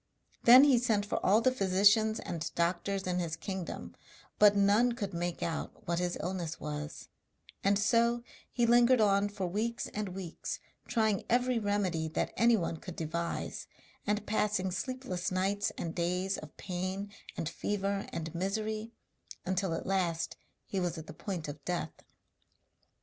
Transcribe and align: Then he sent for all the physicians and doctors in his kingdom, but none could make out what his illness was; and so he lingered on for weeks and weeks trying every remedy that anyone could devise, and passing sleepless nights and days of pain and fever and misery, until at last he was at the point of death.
Then 0.45 0.63
he 0.63 0.79
sent 0.79 1.05
for 1.05 1.23
all 1.23 1.41
the 1.41 1.51
physicians 1.51 2.19
and 2.21 2.49
doctors 2.55 3.03
in 3.05 3.19
his 3.19 3.35
kingdom, 3.35 3.95
but 4.39 4.55
none 4.55 4.93
could 4.93 5.13
make 5.13 5.43
out 5.43 5.87
what 5.87 5.99
his 5.99 6.17
illness 6.23 6.59
was; 6.59 7.09
and 7.63 7.77
so 7.77 8.23
he 8.51 8.65
lingered 8.65 8.99
on 8.99 9.29
for 9.29 9.45
weeks 9.45 9.85
and 9.89 10.09
weeks 10.15 10.59
trying 10.87 11.23
every 11.29 11.59
remedy 11.59 12.07
that 12.07 12.33
anyone 12.35 12.77
could 12.77 12.95
devise, 12.95 13.67
and 14.07 14.25
passing 14.25 14.71
sleepless 14.71 15.29
nights 15.31 15.71
and 15.77 15.93
days 15.93 16.39
of 16.39 16.57
pain 16.57 17.11
and 17.37 17.47
fever 17.47 18.07
and 18.11 18.33
misery, 18.33 18.91
until 19.45 19.71
at 19.71 19.85
last 19.85 20.35
he 20.65 20.79
was 20.79 20.97
at 20.97 21.05
the 21.05 21.13
point 21.13 21.47
of 21.47 21.63
death. 21.63 21.93